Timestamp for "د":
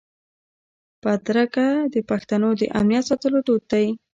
1.93-1.95, 2.59-2.61